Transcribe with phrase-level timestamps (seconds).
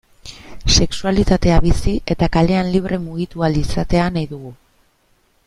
[0.77, 4.57] Sexualitatea bizi eta kalean libre mugitu ahal izatea nahi dugu.